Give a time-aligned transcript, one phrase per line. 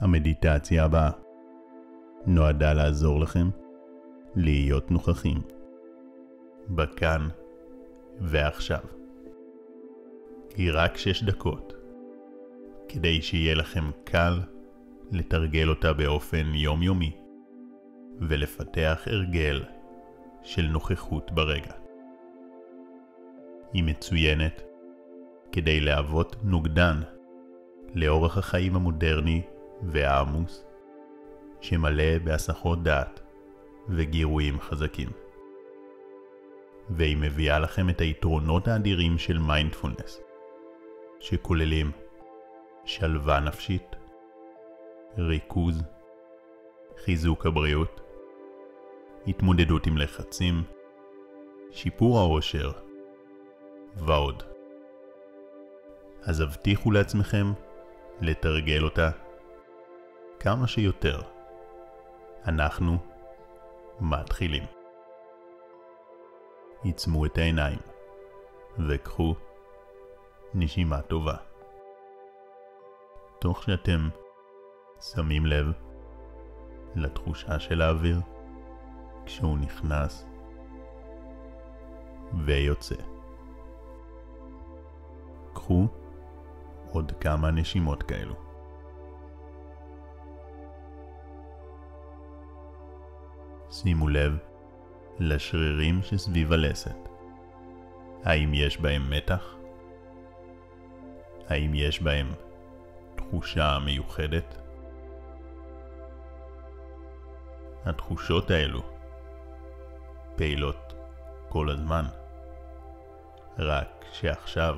[0.00, 1.10] המדיטציה הבאה
[2.26, 3.48] נועדה לעזור לכם
[4.34, 5.38] להיות נוכחים
[6.68, 7.28] בכאן
[8.20, 8.80] ועכשיו.
[10.56, 11.72] היא רק שש דקות,
[12.88, 14.40] כדי שיהיה לכם קל
[15.12, 17.16] לתרגל אותה באופן יומיומי
[18.20, 19.64] ולפתח הרגל
[20.42, 21.72] של נוכחות ברגע.
[23.72, 24.62] היא מצוינת
[25.52, 27.00] כדי להוות נוגדן
[27.94, 29.42] לאורח החיים המודרני
[29.82, 30.64] והעמוס,
[31.60, 33.20] שמלא בהסחות דעת
[33.88, 35.08] וגירויים חזקים.
[36.90, 40.20] והיא מביאה לכם את היתרונות האדירים של מיינדפולנס,
[41.20, 41.90] שכוללים
[42.84, 43.96] שלווה נפשית,
[45.18, 45.82] ריכוז,
[47.04, 48.00] חיזוק הבריאות,
[49.26, 50.62] התמודדות עם לחצים,
[51.70, 52.72] שיפור העושר
[53.96, 54.42] ועוד.
[56.22, 57.52] אז הבטיחו לעצמכם
[58.20, 59.10] לתרגל אותה
[60.40, 61.20] כמה שיותר.
[62.46, 62.96] אנחנו
[64.00, 64.62] מתחילים.
[66.82, 67.78] עיצמו את העיניים
[68.88, 69.34] וקחו
[70.54, 71.36] נשימה טובה.
[73.38, 74.08] תוך שאתם
[75.00, 75.66] שמים לב
[76.94, 78.20] לתחושה של האוויר
[79.24, 80.26] כשהוא נכנס
[82.44, 83.02] ויוצא.
[85.52, 85.86] קחו
[86.92, 88.47] עוד כמה נשימות כאלו.
[93.70, 94.38] שימו לב
[95.18, 97.08] לשרירים שסביב הלסת.
[98.24, 99.54] האם יש בהם מתח?
[101.48, 102.32] האם יש בהם
[103.16, 104.58] תחושה מיוחדת?
[107.84, 108.82] התחושות האלו
[110.36, 110.94] פעילות
[111.48, 112.04] כל הזמן,
[113.58, 114.76] רק שעכשיו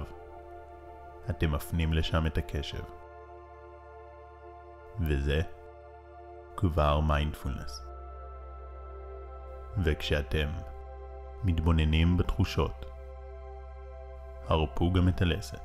[1.31, 2.83] אתם מפנים לשם את הקשב.
[5.01, 5.41] וזה
[6.57, 7.90] כבר מיינדפולנס.
[9.79, 10.49] וכשאתם
[11.45, 12.87] מתבוננים בתחושות,
[14.49, 15.61] הרפו גם את הלסת,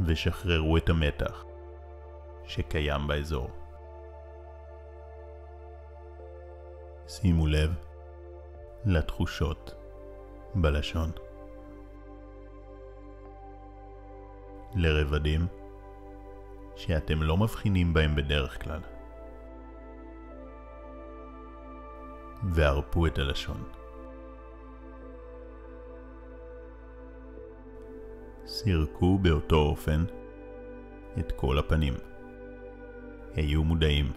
[0.00, 1.44] ושחררו את המתח
[2.44, 3.50] שקיים באזור.
[7.08, 7.74] שימו לב
[8.84, 9.74] לתחושות
[10.54, 11.10] בלשון.
[14.74, 15.46] לרבדים
[16.76, 18.80] שאתם לא מבחינים בהם בדרך כלל.
[22.42, 23.64] והרפו את הלשון.
[28.46, 30.04] סירקו באותו אופן
[31.18, 31.94] את כל הפנים.
[33.34, 34.12] היו מודעים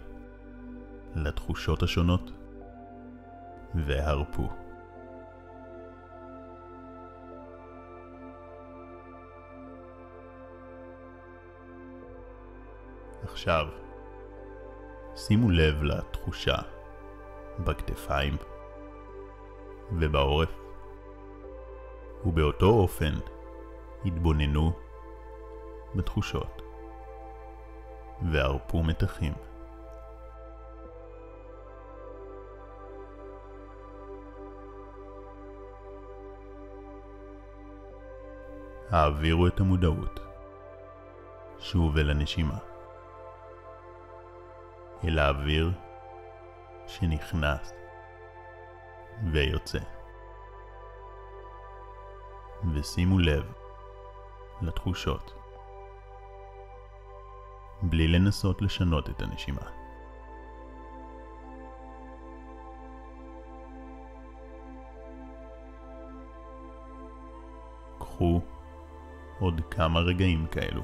[1.16, 2.32] לתחושות השונות
[3.76, 4.50] והרפו.
[13.24, 13.68] עכשיו,
[15.16, 16.73] שימו לב לתחושה
[17.60, 18.38] בכתפיים
[19.92, 20.50] ובעורף,
[22.26, 23.14] ובאותו אופן
[24.06, 24.72] התבוננו
[25.96, 26.62] בתחושות
[28.32, 29.34] והרפו מתחים.
[38.90, 40.20] העבירו את המודעות
[41.60, 42.58] שוב אל הנשימה.
[45.04, 45.72] אל האוויר
[46.88, 47.74] שנכנס
[49.32, 49.80] ויוצא.
[52.74, 53.52] ושימו לב
[54.62, 55.34] לתחושות,
[57.82, 59.62] בלי לנסות לשנות את הנשימה.
[68.00, 68.42] קחו
[69.40, 70.84] עוד כמה רגעים כאלו.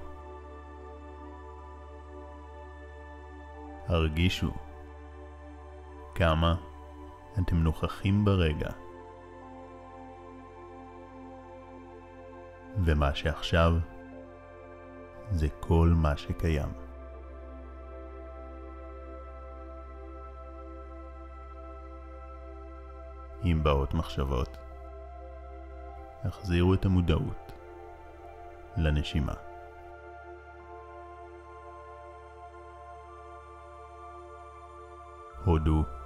[3.88, 4.52] הרגישו
[6.20, 6.56] כמה
[7.40, 8.70] אתם נוכחים ברגע.
[12.78, 13.74] ומה שעכשיו
[15.32, 16.70] זה כל מה שקיים.
[23.46, 24.58] אם באות מחשבות,
[26.24, 27.52] החזירו את המודעות
[28.78, 29.34] לנשימה.
[35.46, 35.99] הודו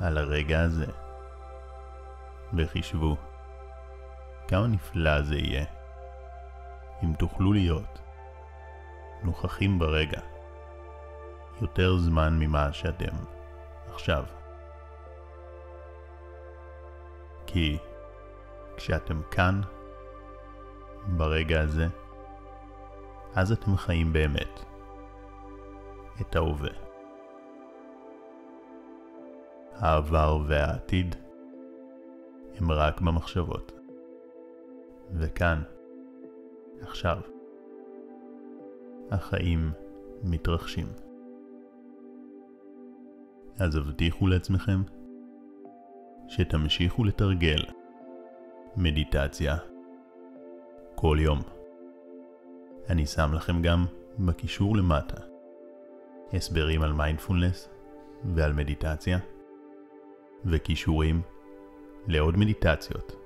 [0.00, 0.86] על הרגע הזה
[2.56, 3.16] וחישבו
[4.48, 5.64] כמה נפלא זה יהיה
[7.04, 7.98] אם תוכלו להיות
[9.22, 10.20] נוכחים ברגע
[11.60, 13.16] יותר זמן ממה שאתם
[13.92, 14.24] עכשיו.
[17.46, 17.78] כי
[18.76, 19.60] כשאתם כאן,
[21.06, 21.88] ברגע הזה,
[23.34, 24.64] אז אתם חיים באמת,
[26.20, 26.87] את ההווה.
[29.78, 31.16] העבר והעתיד
[32.56, 33.72] הם רק במחשבות.
[35.14, 35.62] וכאן,
[36.80, 37.18] עכשיו,
[39.10, 39.70] החיים
[40.24, 40.86] מתרחשים.
[43.58, 44.82] אז הבטיחו לעצמכם
[46.28, 47.64] שתמשיכו לתרגל
[48.76, 49.56] מדיטציה
[50.94, 51.38] כל יום.
[52.90, 53.84] אני שם לכם גם
[54.18, 55.20] בקישור למטה
[56.32, 57.68] הסברים על מיינדפולנס
[58.34, 59.18] ועל מדיטציה
[60.44, 61.22] וקישורים
[62.06, 63.16] לעוד מדיטציות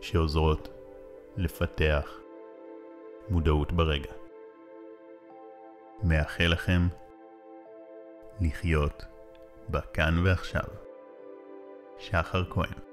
[0.00, 0.68] שעוזרות
[1.36, 2.20] לפתח
[3.28, 4.12] מודעות ברגע.
[6.02, 6.88] מאחל לכם
[8.40, 9.04] לחיות
[9.68, 10.64] בכאן ועכשיו.
[11.98, 12.89] שחר כהן